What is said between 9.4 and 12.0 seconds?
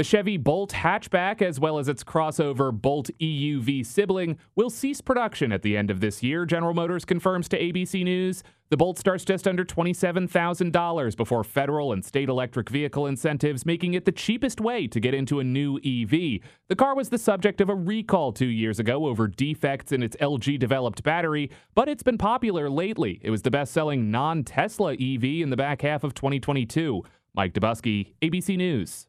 under $27,000 before federal